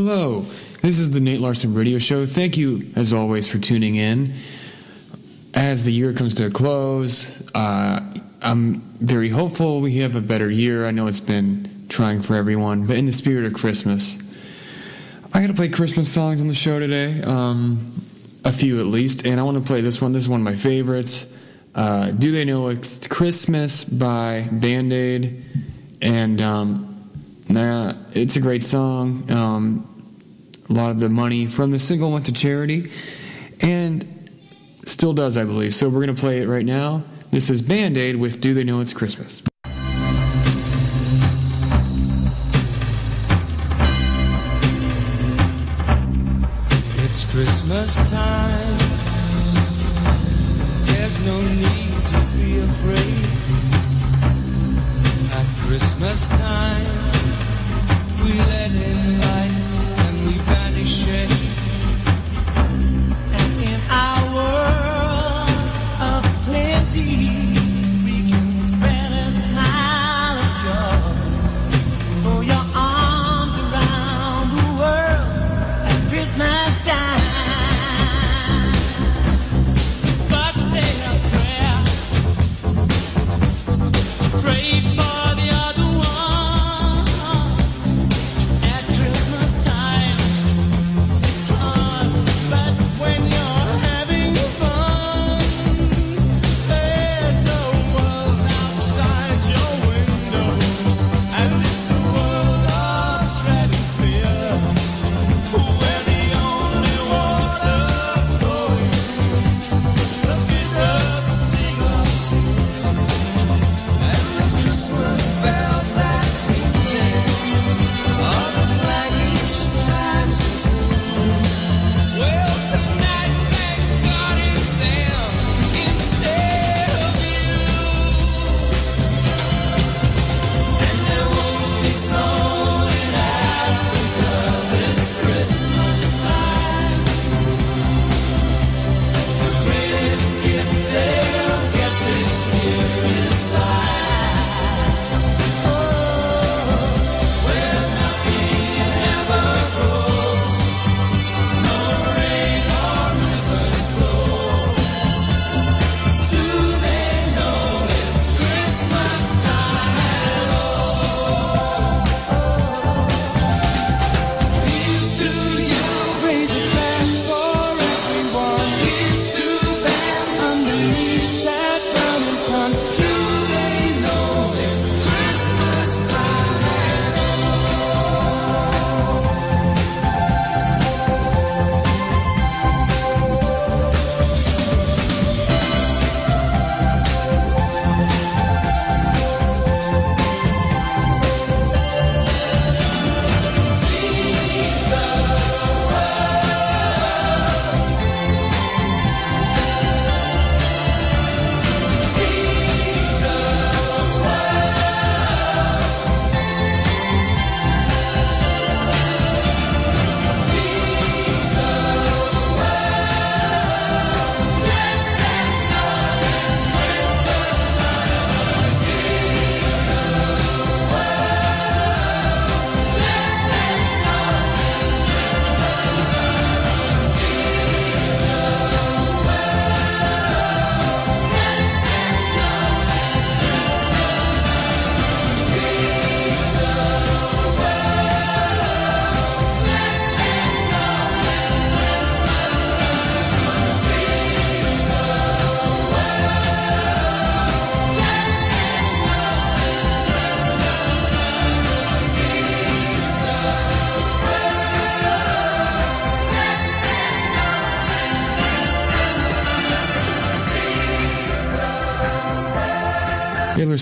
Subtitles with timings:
[0.00, 0.42] Hello,
[0.80, 2.24] this is the Nate Larson Radio Show.
[2.24, 4.32] Thank you, as always, for tuning in.
[5.54, 7.98] As the year comes to a close, uh,
[8.40, 10.86] I'm very hopeful we have a better year.
[10.86, 14.20] I know it's been trying for everyone, but in the spirit of Christmas,
[15.34, 17.78] I got to play Christmas songs on the show today, um,
[18.44, 20.12] a few at least, and I want to play this one.
[20.12, 21.26] This is one of my favorites.
[21.74, 25.44] Uh, Do They Know It's Christmas by Band Aid,
[26.00, 26.88] and um,
[27.48, 29.30] Nah, it's a great song.
[29.30, 29.87] Um,
[30.68, 32.90] a lot of the money from the single went to charity,
[33.60, 34.04] and
[34.84, 35.74] still does, I believe.
[35.74, 37.02] So we're going to play it right now.
[37.30, 39.42] This is Band Aid with Do They Know It's Christmas?
[47.00, 48.78] It's Christmas time.
[50.86, 53.24] There's no need to be afraid.
[55.32, 56.86] At Christmas time,
[58.22, 59.57] we let in light
[61.08, 61.37] banish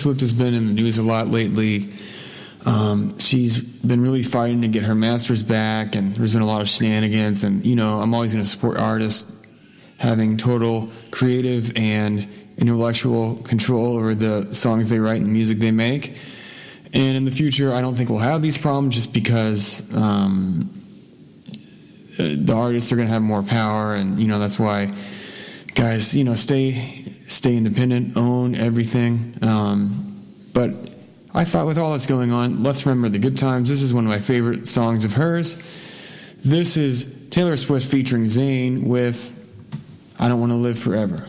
[0.07, 1.89] Swift has been in the news a lot lately.
[2.65, 6.61] Um, she's been really fighting to get her masters back, and there's been a lot
[6.61, 7.43] of shenanigans.
[7.43, 9.29] And you know, I'm always going to support artists
[9.99, 16.17] having total creative and intellectual control over the songs they write and music they make.
[16.93, 20.71] And in the future, I don't think we'll have these problems just because um,
[22.17, 24.87] the artists are going to have more power, and you know that's why
[25.75, 27.05] guys, you know, stay
[27.37, 29.35] stay independent, own everything.
[29.43, 30.23] Um,
[30.55, 30.71] but
[31.35, 33.69] I thought, with all that's going on, let's remember the good times.
[33.69, 35.55] This is one of my favorite songs of hers.
[36.43, 39.35] This is Taylor Swift featuring Zayn with
[40.19, 41.29] I Don't Want to Live Forever.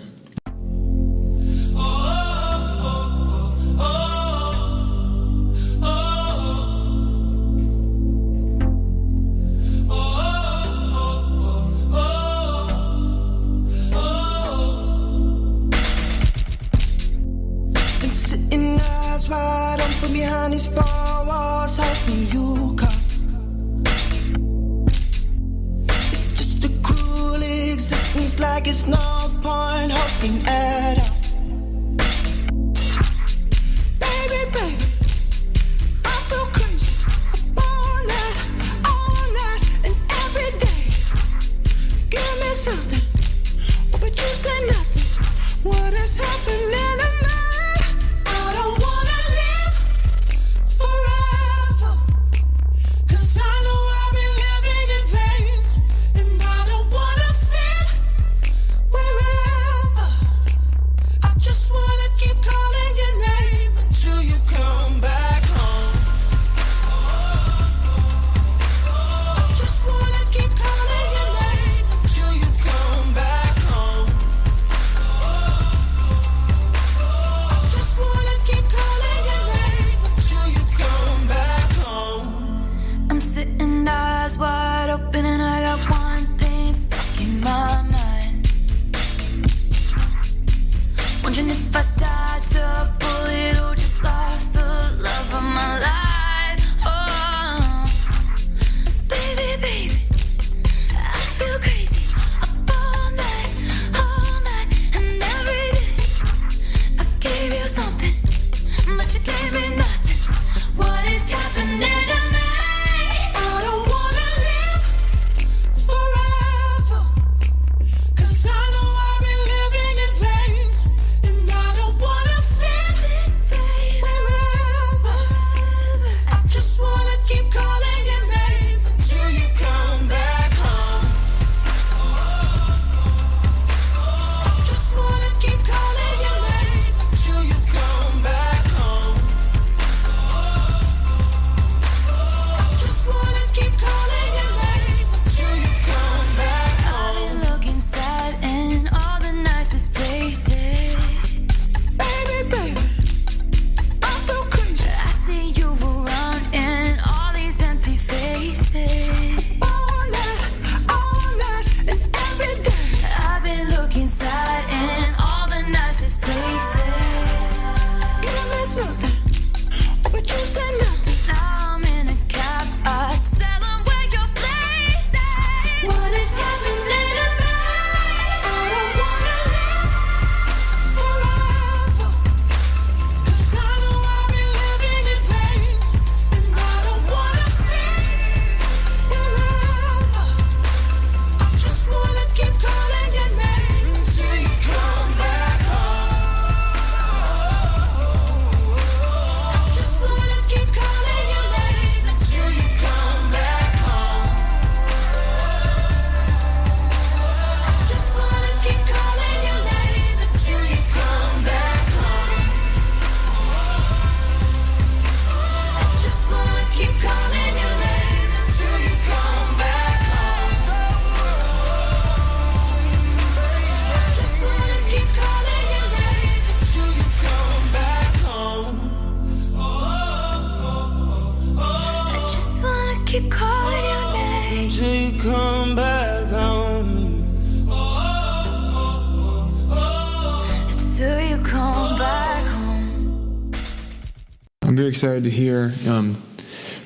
[245.08, 245.72] excited to hear.
[245.88, 246.16] Um,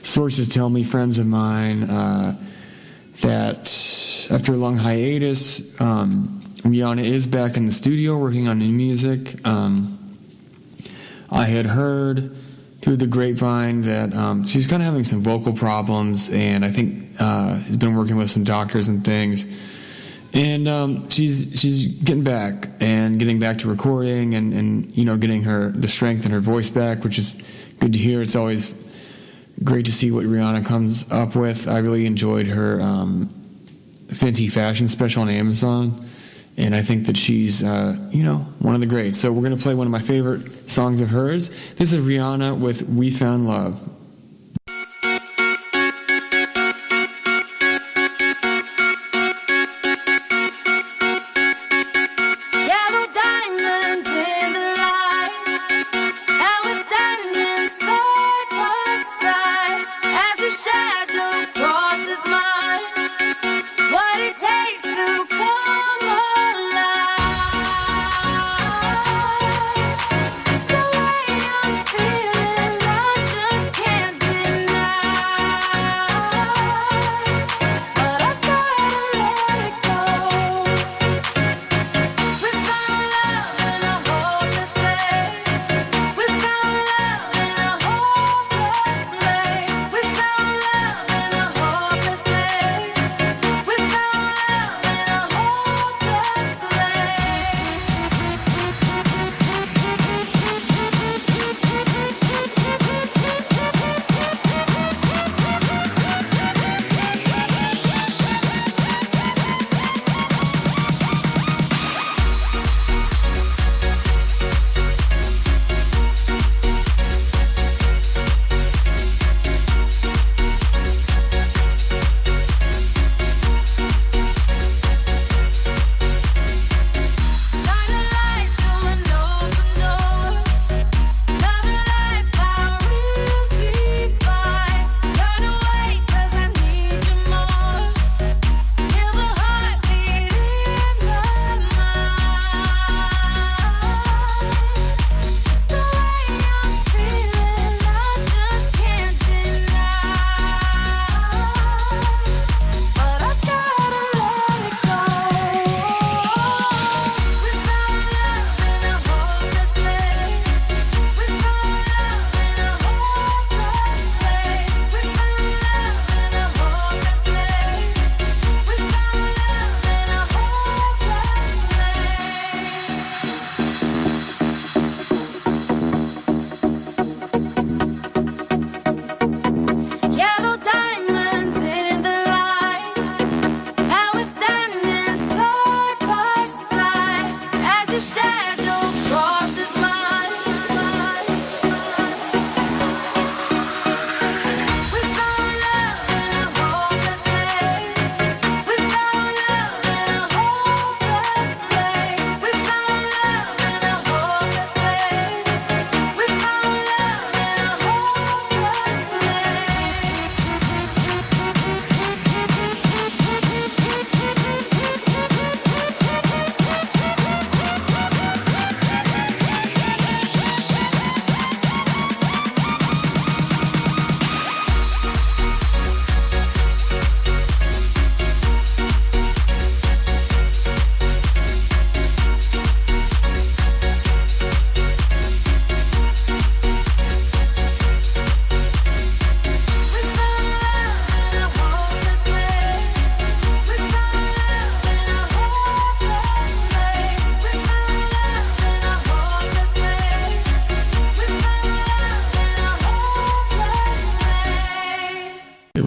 [0.04, 2.40] sources tell me, friends of mine, uh,
[3.22, 8.70] that after a long hiatus, um, Rihanna is back in the studio working on new
[8.70, 9.44] music.
[9.44, 9.98] Um,
[11.32, 12.38] I had heard
[12.84, 17.20] through the grapevine that um, she's kind of having some vocal problems, and I think
[17.20, 19.48] uh, has been working with some doctors and things.
[20.34, 25.18] And um, she's she's getting back and getting back to recording and, and you know
[25.18, 27.36] getting her the strength in her voice back, which is
[27.82, 28.22] good to hear.
[28.22, 28.76] It's always
[29.64, 31.68] great to see what Rihanna comes up with.
[31.68, 33.28] I really enjoyed her um,
[34.08, 36.06] Fenty fashion special on Amazon,
[36.58, 39.20] and I think that she's uh, you know one of the greats.
[39.20, 41.50] So we're gonna play one of my favorite songs of hers.
[41.74, 43.82] This is Rihanna with "We Found Love."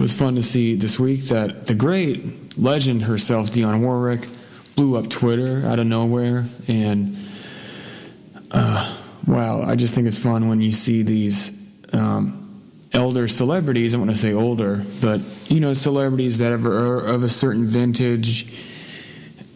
[0.05, 4.19] Was fun to see this week that the great legend herself, Dionne Warwick,
[4.75, 6.45] blew up Twitter out of nowhere.
[6.67, 7.17] And
[8.51, 11.51] uh, wow, I just think it's fun when you see these
[11.91, 12.61] um,
[12.93, 13.95] elder celebrities.
[13.95, 18.53] I want to say older, but you know, celebrities that are of a certain vintage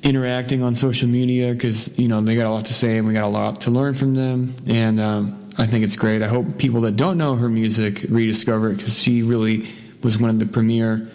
[0.01, 3.13] interacting on social media because you know they got a lot to say and we
[3.13, 4.55] got a lot to learn from them.
[4.65, 6.23] And um, I think it's great.
[6.23, 9.67] I hope people that don't know her music rediscover it because she really
[10.01, 11.07] was one of the premier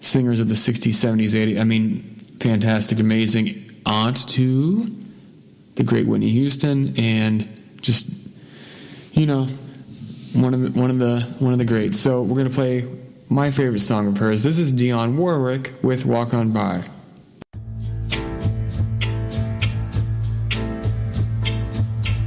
[0.00, 1.60] singers of the 60s, 70s, 80s.
[1.60, 4.86] I mean, fantastic, amazing aunt to
[5.76, 7.48] the great Whitney Houston, and
[7.80, 8.06] just
[9.12, 9.44] you know
[10.34, 11.98] one of the one of the one of the greats.
[11.98, 12.88] So we're gonna play
[13.28, 14.42] my favorite song of hers.
[14.42, 16.84] This is Dionne Warwick with "Walk On By."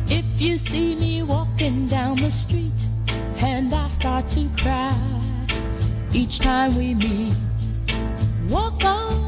[0.08, 2.72] If you see me walking down the street
[3.38, 4.94] and I start to cry
[6.16, 7.36] each time we meet,
[8.50, 9.23] walk on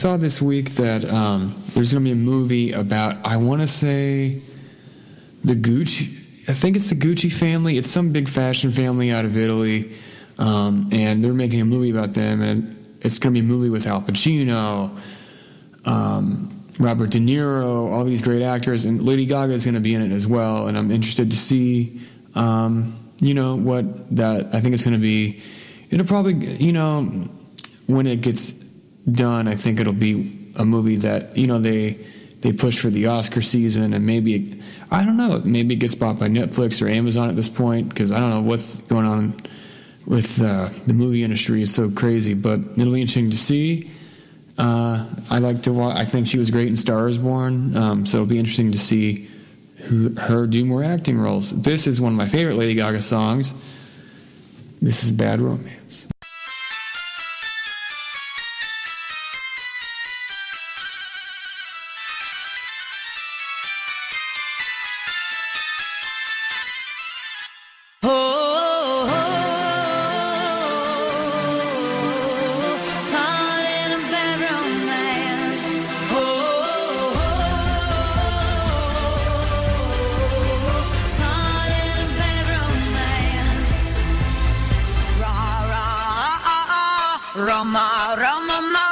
[0.00, 3.68] saw this week that um, there's going to be a movie about, I want to
[3.68, 4.40] say,
[5.44, 6.48] the Gucci.
[6.48, 7.76] I think it's the Gucci family.
[7.76, 9.92] It's some big fashion family out of Italy.
[10.38, 12.40] Um, and they're making a movie about them.
[12.40, 14.98] And it's going to be a movie with Al Pacino,
[15.84, 18.86] um, Robert De Niro, all these great actors.
[18.86, 20.66] And Lady Gaga is going to be in it as well.
[20.66, 22.00] And I'm interested to see,
[22.34, 25.42] um, you know, what that, I think it's going to be.
[25.90, 27.02] It'll probably, you know,
[27.86, 28.59] when it gets
[29.10, 31.98] done, I think it'll be a movie that you know they
[32.40, 35.94] they push for the Oscar season, and maybe it, I don't know, maybe it gets
[35.94, 39.36] bought by Netflix or Amazon at this point because I don't know what's going on
[40.06, 41.62] with uh, the movie industry.
[41.62, 43.90] is so crazy, but it'll be interesting to see.
[44.58, 45.96] Uh, I like to watch.
[45.96, 48.78] I think she was great in Star Is Born, um, so it'll be interesting to
[48.78, 49.28] see
[50.18, 51.50] her do more acting roles.
[51.50, 53.52] This is one of my favorite Lady Gaga songs.
[54.80, 56.08] This is Bad Romance.
[87.46, 88.89] Roma, Roma, Roma.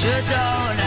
[0.00, 0.79] 却到了。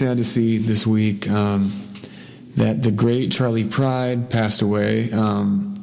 [0.00, 1.70] sad to see this week um,
[2.56, 5.12] that the great Charley Pride passed away.
[5.12, 5.76] Um,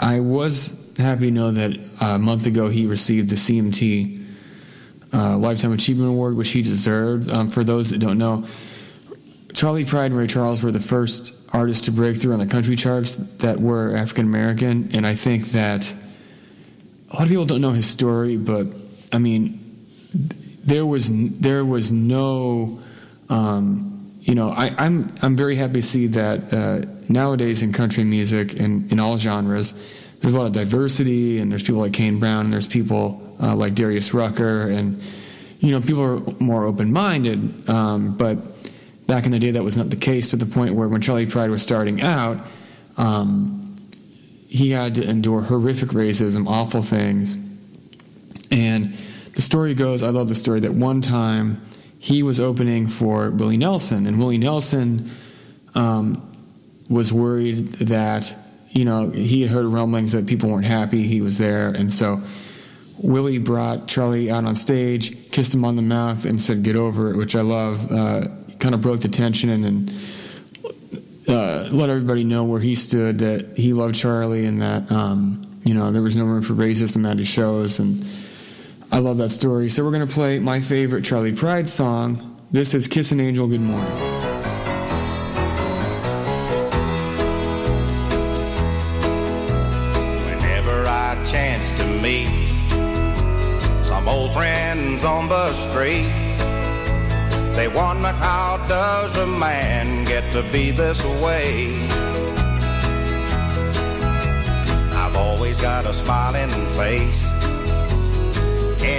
[0.00, 4.24] I was happy to know that a month ago he received the CMT
[5.12, 7.30] uh, Lifetime Achievement Award, which he deserved.
[7.30, 8.46] Um, for those that don't know,
[9.52, 12.74] Charley Pride and Ray Charles were the first artists to break through on the country
[12.74, 15.92] charts that were African American, and I think that
[17.10, 18.68] a lot of people don't know his story, but
[19.12, 19.60] I mean,
[20.64, 22.78] there was there was no
[23.32, 28.04] um, you know I, I'm I'm very happy to see that uh, nowadays in country
[28.04, 29.74] music and in all genres
[30.20, 33.56] there's a lot of diversity and there's people like Kane Brown and there's people uh,
[33.56, 35.02] like Darius Rucker and
[35.60, 38.38] you know people are more open minded um, but
[39.06, 41.26] back in the day that was not the case to the point where when Charley
[41.26, 42.38] Pride was starting out
[42.96, 43.62] um,
[44.52, 47.36] he had to endure horrific racism awful things.
[48.50, 48.92] And
[49.34, 51.62] the story goes, I love the story, that one time
[52.02, 55.08] he was opening for Willie Nelson, and Willie Nelson
[55.76, 56.20] um,
[56.90, 58.34] was worried that,
[58.70, 62.20] you know, he had heard rumblings that people weren't happy he was there, and so
[62.98, 67.12] Willie brought Charley out on stage, kissed him on the mouth, and said, Get over
[67.12, 67.92] it, which I love.
[67.92, 68.22] Uh,
[68.58, 69.88] kind of broke the tension and then
[71.28, 75.72] uh, let everybody know where he stood, that he loved Charley, and that, um, you
[75.72, 77.78] know, there was no room for racism at his shows.
[77.78, 78.04] And
[78.92, 79.70] I love that story.
[79.70, 82.36] So we're going to play my favorite Charley Pride song.
[82.50, 83.90] This is Kiss an Angel, Good Morning.
[90.26, 92.28] Whenever I chance to meet
[93.82, 96.12] some old friends on the street,
[97.56, 101.68] they wonder how does a man get to be this way?
[104.92, 107.24] I've always got a smiling face,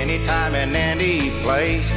[0.02, 1.92] anytime and any place.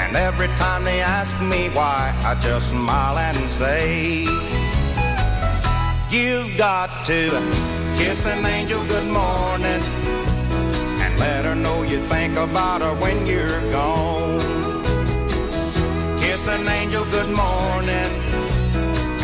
[0.00, 4.26] And every time they ask me why, I just smile and say,
[6.10, 7.20] You've got to
[7.96, 9.82] kiss an angel good morning
[11.02, 14.40] and let her know you think about her when you're gone.
[16.18, 18.10] Kiss an angel good morning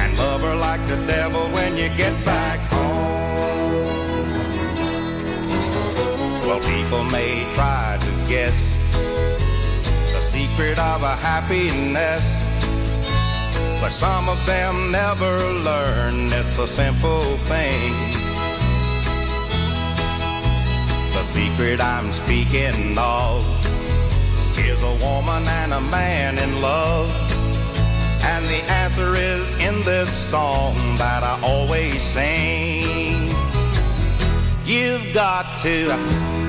[0.01, 3.36] and love her like the devil when you get back home.
[6.57, 8.57] Well, people may try to guess
[8.95, 12.25] the secret of a happiness.
[13.79, 17.93] But some of them never learn it's a simple thing.
[21.13, 23.45] The secret I'm speaking of
[24.59, 27.11] is a woman and a man in love.
[28.23, 33.29] And the answer is in this song that I always sing.
[34.65, 36.36] You've got to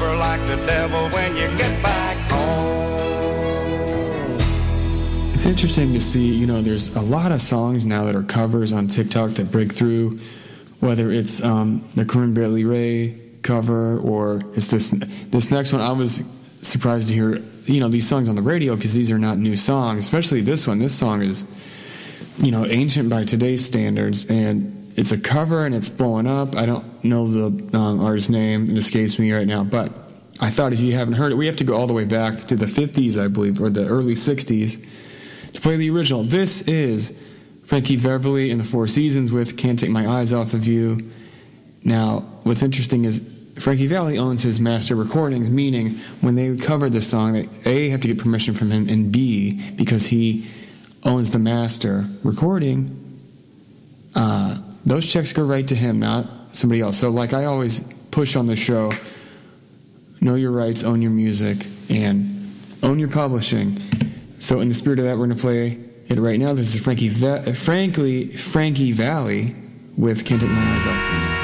[0.00, 2.94] like the devil when you get back home.
[5.34, 8.72] It's interesting to see, you know, there's a lot of songs now that are covers
[8.72, 10.18] on TikTok that break through,
[10.80, 15.80] whether it's um, the Corinne Bailey Rae cover or it's this this next one.
[15.82, 16.22] I was
[16.62, 19.56] surprised to hear, you know, these songs on the radio because these are not new
[19.56, 20.78] songs, especially this one.
[20.80, 21.46] This song is,
[22.38, 26.56] you know, ancient by today's standards and it's a cover and it's blowing up.
[26.56, 29.92] I don't know the um, artist's name, it escapes me right now, but
[30.40, 32.46] I thought if you haven't heard it, we have to go all the way back
[32.46, 34.84] to the 50s, I believe, or the early 60s
[35.52, 36.24] to play the original.
[36.24, 37.18] This is
[37.64, 41.10] Frankie Beverly in the Four Seasons with Can't Take My Eyes Off of You.
[41.84, 43.20] Now, what's interesting is
[43.56, 48.00] Frankie Valli owns his master recordings, meaning when they cover this song, they A, have
[48.00, 50.48] to get permission from him, and B, because he
[51.04, 53.00] owns the master recording,
[54.16, 56.98] uh, those checks go right to him, not somebody else.
[56.98, 58.92] So, like I always push on the show,
[60.20, 63.78] know your rights, own your music, and own your publishing.
[64.40, 66.52] So, in the spirit of that, we're going to play it right now.
[66.52, 69.54] This is Frankie, Va- frankly, Frankie Valli
[69.96, 71.43] with "Can't Take My Eyes Off."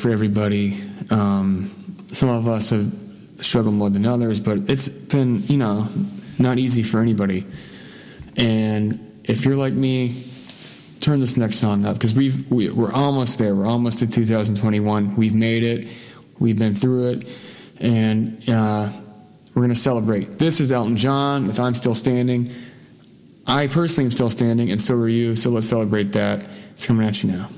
[0.00, 0.80] For everybody.
[1.10, 1.70] Um,
[2.08, 2.92] some of us have
[3.36, 5.88] struggled more than others, but it's been, you know,
[6.38, 7.44] not easy for anybody.
[8.36, 10.14] And if you're like me,
[11.00, 13.54] turn this next song up because we've we, we're almost there.
[13.54, 15.16] We're almost to 2021.
[15.16, 15.88] We've made it.
[16.38, 17.28] We've been through it,
[17.80, 18.90] and uh,
[19.54, 20.38] we're gonna celebrate.
[20.38, 22.50] This is Elton John with "I'm Still Standing."
[23.46, 25.34] I personally am still standing, and so are you.
[25.34, 26.44] So let's celebrate that.
[26.72, 27.48] It's coming at you now.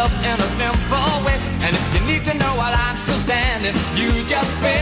[0.00, 1.36] Love in a simple way.
[1.64, 4.79] And if you need to know while I'm still standing, you just fade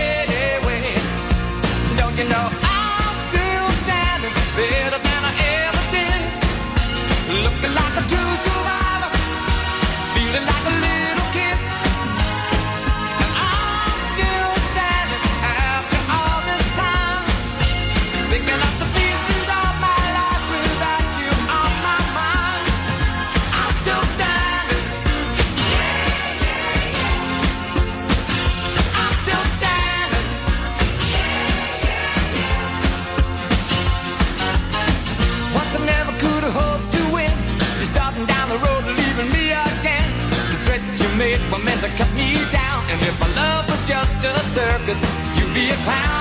[45.88, 46.17] you'd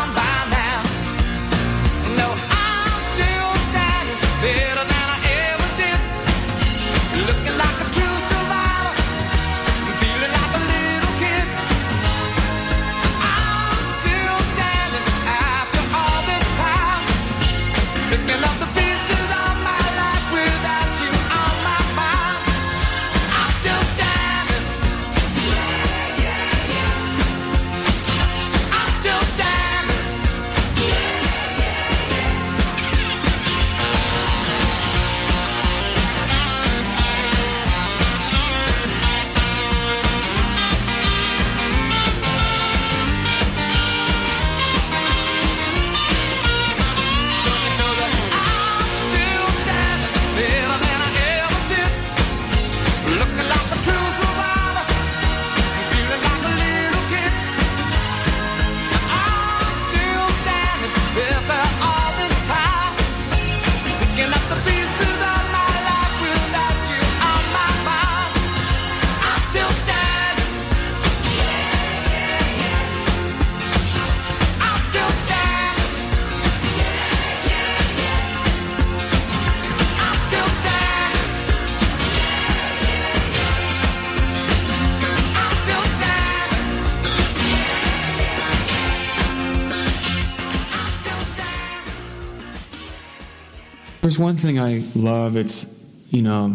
[94.18, 95.36] There's one thing I love.
[95.36, 95.68] It's
[96.10, 96.48] you know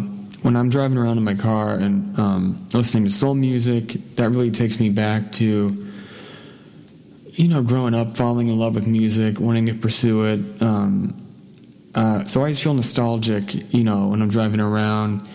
[0.42, 3.92] when I'm driving around in my car and um, listening to soul music.
[4.16, 5.92] That really takes me back to
[7.34, 10.60] you know growing up, falling in love with music, wanting to pursue it.
[10.60, 11.24] Um,
[11.94, 15.28] uh, so I always feel nostalgic, you know, when I'm driving around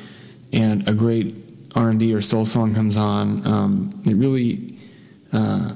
[0.51, 1.37] and a great
[1.77, 3.47] R&B or soul song comes on.
[3.47, 4.77] Um, it really
[5.31, 5.69] uh,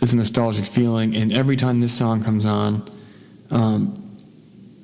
[0.00, 2.84] is a nostalgic feeling, and every time this song comes on,
[3.52, 4.01] um,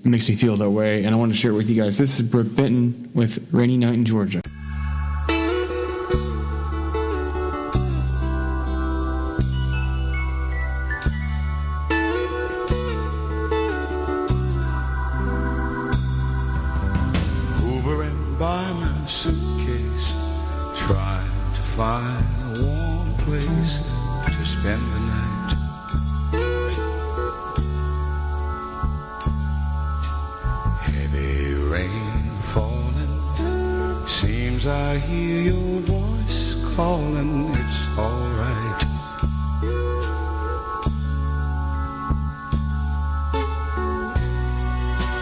[0.04, 1.04] makes me feel that way.
[1.04, 1.98] And I want to share it with you guys.
[1.98, 4.42] This is Brook Benton with "Rainy Night in Georgia."
[34.88, 37.50] I hear your voice calling.
[37.50, 38.82] It's alright.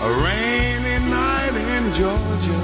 [0.07, 2.61] A rainy night in Georgia.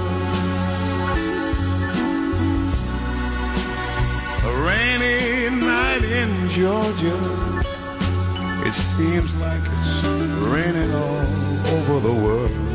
[4.46, 7.18] A rainy night in Georgia.
[8.64, 10.04] It seems like it's
[10.46, 11.26] raining all
[11.74, 12.71] over the world.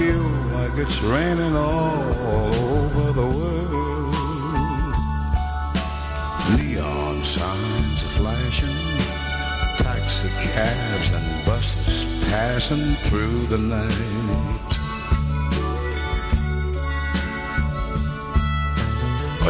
[0.00, 4.14] Feel like it's raining all over the world.
[6.56, 8.80] Neon signs are flashing
[9.76, 14.72] taxi cabs and buses passing through the night.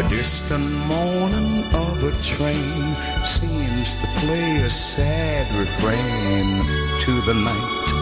[0.04, 6.64] A distant moaning of a train seems to play a sad refrain
[7.02, 7.99] to the night.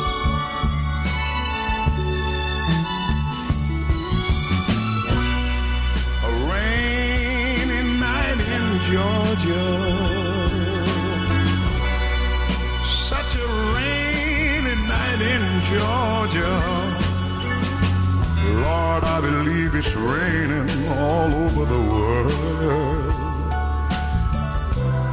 [9.39, 9.99] Georgia
[12.85, 16.55] such a rainy night in Georgia.
[18.65, 23.13] Lord, I believe it's raining all over the world.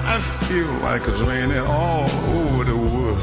[0.05, 3.19] I feel like it's raining all over the world.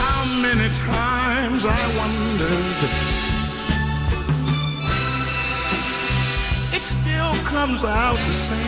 [0.00, 3.03] How many times I wondered
[7.54, 8.58] comes out the same.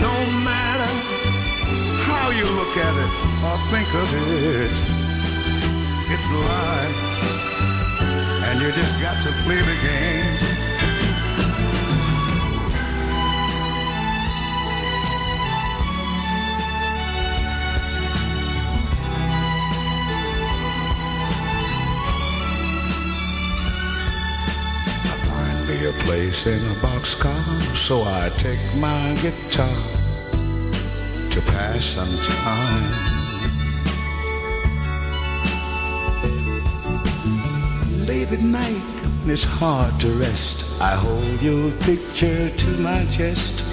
[0.00, 0.16] No
[0.48, 0.90] matter
[2.08, 3.12] how you look at it
[3.44, 4.08] or think of
[4.40, 4.74] it,
[6.12, 7.00] it's life,
[8.46, 10.33] and you just got to play the game.
[25.84, 27.34] A place in a boxcar,
[27.76, 29.68] so I take my guitar
[31.30, 32.90] to pass some time.
[38.06, 38.82] Late at night,
[39.26, 40.80] it's hard to rest.
[40.80, 43.64] I hold your picture to my chest,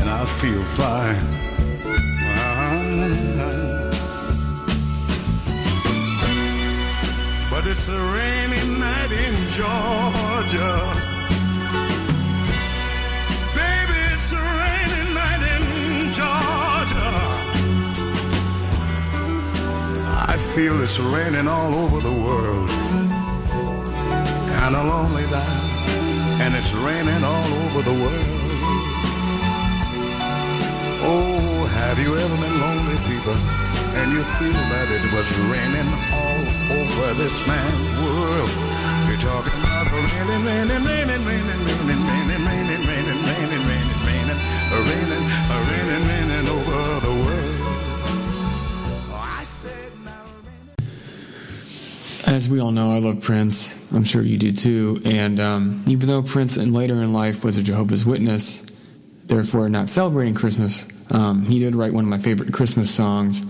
[0.00, 1.24] and I feel fine.
[7.50, 11.17] But it's a rainy night in Georgia.
[20.54, 22.68] Feel it's raining all over the world.
[24.56, 28.38] Kinda lonely now, and it's raining all over the world.
[31.04, 33.36] Oh, have you ever been lonely, people?
[33.98, 36.44] And you feel that it was raining all
[36.80, 38.52] over this man's world.
[39.06, 44.40] You're talking about raining, raining, raining, raining, raining, raining, raining, raining, raining, raining, raining,
[44.88, 45.24] raining,
[45.68, 47.37] raining, raining over the world.
[52.38, 53.92] As we all know, I love Prince.
[53.92, 55.02] I'm sure you do too.
[55.04, 58.62] And um, even though Prince, in later in life, was a Jehovah's Witness,
[59.24, 63.40] therefore not celebrating Christmas, um, he did write one of my favorite Christmas songs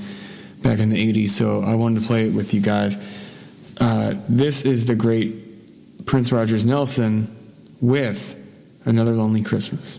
[0.63, 1.29] back in the 80s.
[1.29, 2.97] So I wanted to play it with you guys.
[3.79, 7.29] Uh, this is the great Prince Rogers Nelson
[7.83, 8.43] with
[8.87, 9.99] Another Lonely Christmas.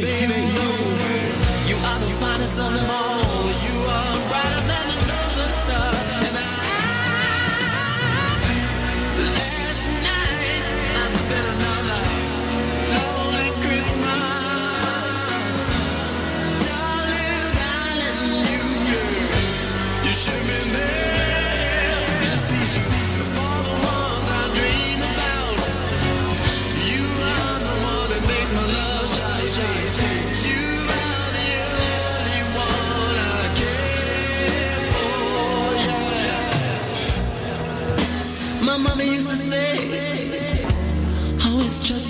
[0.00, 0.21] Baby,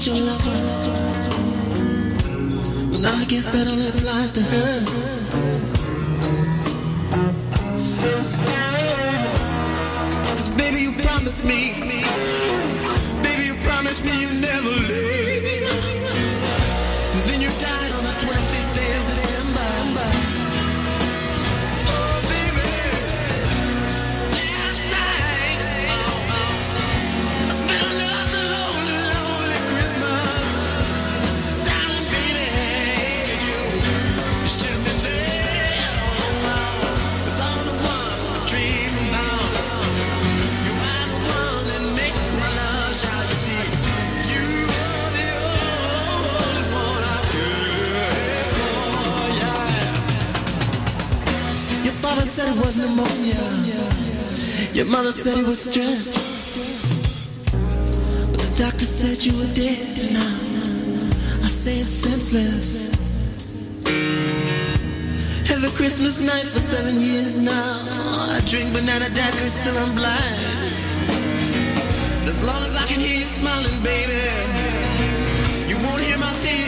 [0.03, 0.51] always your lover.
[2.91, 4.85] Well, I guess that only applies to her.
[10.27, 11.73] Cause baby, you promised me.
[13.23, 14.62] Baby, you promised me you'd never
[52.43, 53.45] said it was pneumonia.
[54.73, 56.07] Your mother said it was stress.
[58.31, 59.99] But the doctor said you were dead.
[60.13, 60.35] Now
[61.47, 62.89] I say it's senseless.
[65.51, 67.85] Every Christmas night for seven years now,
[68.37, 70.41] I drink banana daiquiris till I'm blind.
[72.33, 74.23] As long as I can hear you smiling, baby,
[75.69, 76.62] you won't hear my tears.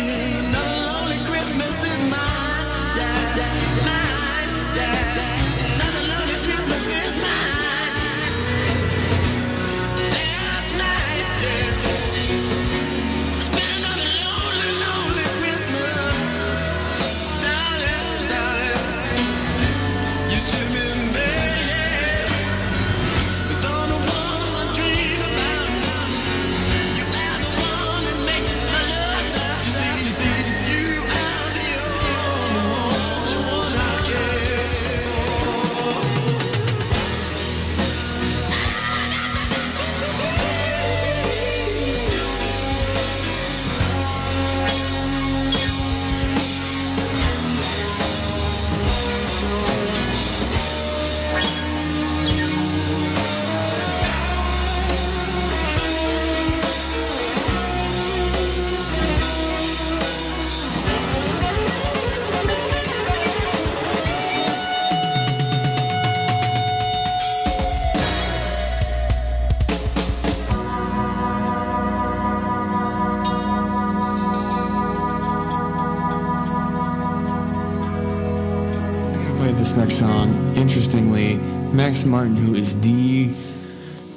[80.57, 81.37] Interestingly,
[81.73, 83.31] Max Martin, who is the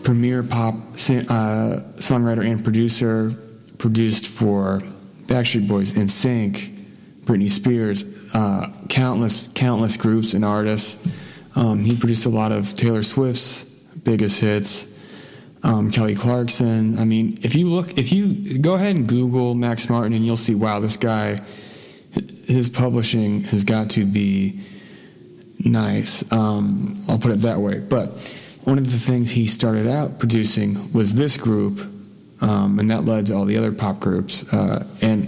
[0.03, 3.34] premier pop uh, songwriter and producer,
[3.78, 4.82] produced for
[5.23, 6.75] Backstreet Boys, NSYNC,
[7.21, 10.97] Britney Spears, uh, countless countless groups and artists.
[11.55, 13.63] Um, he produced a lot of Taylor Swift's
[14.03, 14.88] biggest hits.
[15.63, 16.97] Um, Kelly Clarkson.
[16.99, 20.38] I mean, if you look, if you go ahead and Google Max Martin, and you'll
[20.38, 21.41] see, wow, this guy,
[22.45, 24.61] his publishing has got to be
[25.60, 26.30] nice.
[26.32, 27.80] Um, I'll put it that way.
[27.80, 28.10] But
[28.64, 31.80] one of the things he started out producing was this group,
[32.41, 34.51] um, and that led to all the other pop groups.
[34.53, 35.28] Uh, and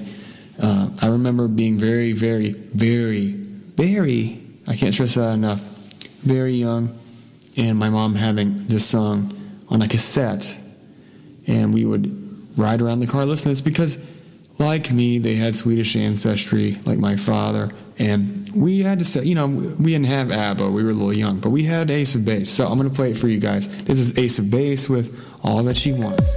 [0.61, 5.61] uh, I remember being very, very, very, very, I can't stress that enough,
[6.21, 6.97] very young,
[7.55, 9.35] and my mom having this song
[9.69, 10.55] on a cassette,
[11.47, 13.97] and we would ride around the car listening to this because
[14.59, 19.35] like me, they had Swedish ancestry, like my father, and we had to say, you
[19.35, 22.25] know, we didn't have ABBA, we were a little young, but we had Ace of
[22.25, 22.49] Base.
[22.49, 23.83] So I'm going to play it for you guys.
[23.83, 26.29] This is Ace of Base with All That She Wants.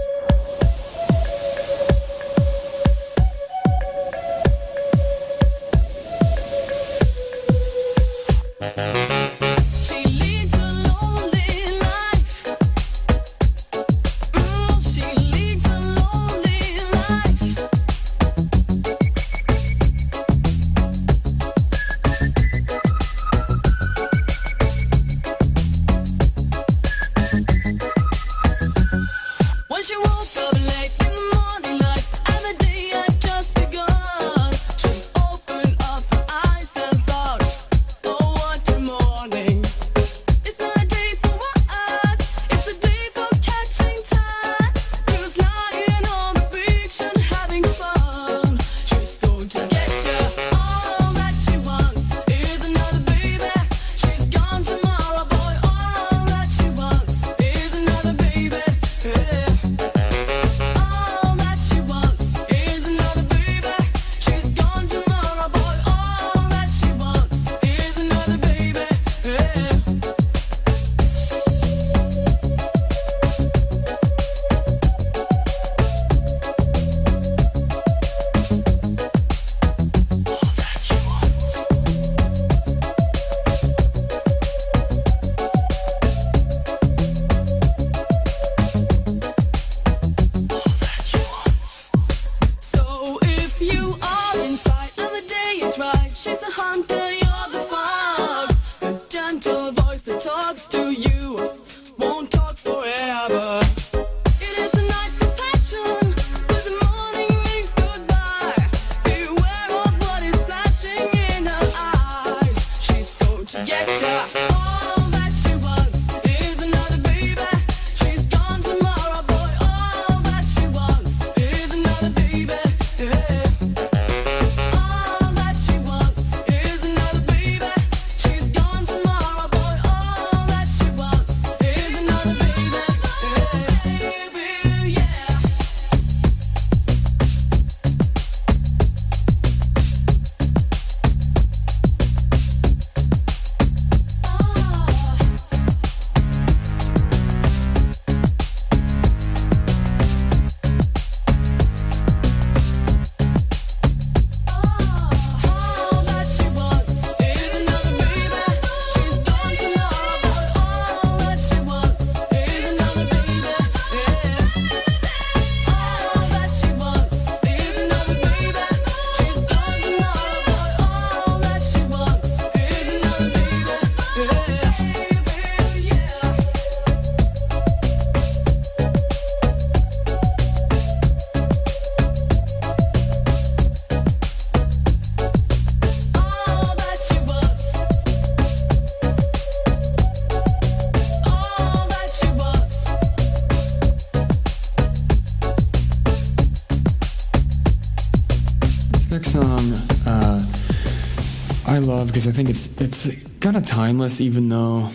[202.22, 204.88] Because I think it's it's kind of timeless, even though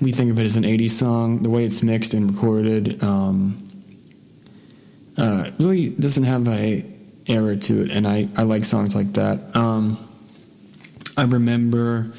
[0.00, 1.42] we think of it as an '80s song.
[1.42, 3.68] The way it's mixed and recorded, um,
[5.16, 6.84] uh, really doesn't have a
[7.26, 9.56] era to it, and I I like songs like that.
[9.56, 9.96] Um,
[11.16, 12.12] I remember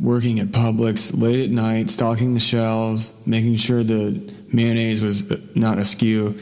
[0.00, 5.38] working at Publix late at night, stocking the shelves, making sure the mayonnaise was uh,
[5.54, 6.38] not askew.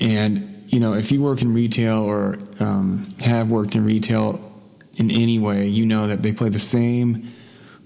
[0.00, 4.49] And, you know, if you work in retail or um, have worked in retail
[5.00, 7.32] in any way, you know that they play the same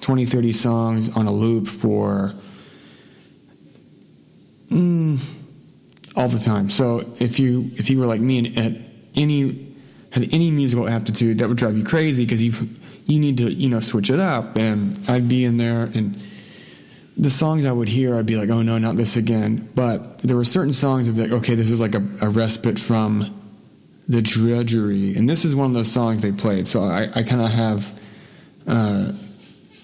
[0.00, 2.34] 20, 30 songs on a loop for
[4.68, 5.18] mm,
[6.16, 6.68] all the time.
[6.68, 9.74] So if you if you were like me and at any
[10.10, 12.52] had any musical aptitude, that would drive you crazy because you
[13.06, 14.56] you need to you know switch it up.
[14.56, 16.20] And I'd be in there and
[17.16, 19.68] the songs I would hear, I'd be like, oh no, not this again.
[19.76, 22.78] But there were certain songs I'd be like, okay, this is like a, a respite
[22.78, 23.43] from
[24.08, 26.68] the drudgery, and this is one of those songs they played.
[26.68, 28.00] So I, I kind of have,
[28.66, 29.12] uh,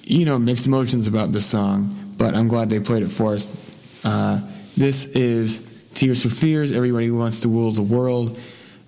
[0.05, 4.05] you know, mixed emotions about this song, but I'm glad they played it for us.
[4.05, 4.41] Uh,
[4.77, 5.63] this is
[5.95, 6.73] Tears for Fears.
[6.73, 8.39] Everybody wants to rule the world.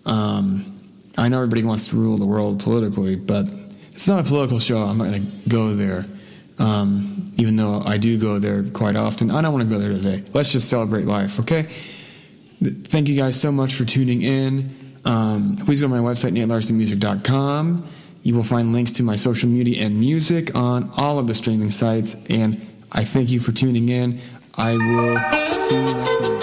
[0.05, 0.81] Um,
[1.17, 3.47] I know everybody wants to rule the world politically, but
[3.91, 4.79] it's not a political show.
[4.79, 6.07] I'm not going to go there.
[6.59, 9.93] Um, even though I do go there quite often, I don't want to go there
[9.93, 10.23] today.
[10.33, 11.63] Let's just celebrate life, okay?
[12.63, 14.82] Thank you guys so much for tuning in.
[15.05, 17.85] Um, please go to my website, natelarsonmusic.com.
[18.23, 21.71] You will find links to my social media and music on all of the streaming
[21.71, 22.15] sites.
[22.29, 22.61] And
[22.93, 24.21] I thank you for tuning in.
[24.57, 25.19] I will
[25.53, 26.42] see you next week.